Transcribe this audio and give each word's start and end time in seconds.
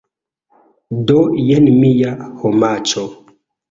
Do 1.11 1.19
jen 1.51 1.71
mia 1.79 2.19
homaĉo. 2.43 3.09